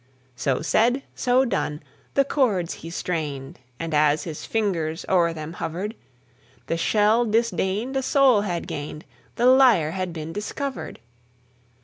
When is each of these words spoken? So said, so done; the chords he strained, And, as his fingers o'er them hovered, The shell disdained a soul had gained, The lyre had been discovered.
So 0.35 0.63
said, 0.63 1.03
so 1.13 1.45
done; 1.45 1.83
the 2.15 2.25
chords 2.25 2.73
he 2.81 2.89
strained, 2.89 3.59
And, 3.79 3.93
as 3.93 4.23
his 4.23 4.47
fingers 4.47 5.05
o'er 5.07 5.31
them 5.31 5.53
hovered, 5.53 5.93
The 6.65 6.75
shell 6.75 7.23
disdained 7.23 7.95
a 7.95 8.01
soul 8.01 8.41
had 8.41 8.67
gained, 8.67 9.05
The 9.35 9.45
lyre 9.45 9.91
had 9.91 10.11
been 10.11 10.33
discovered. 10.33 10.99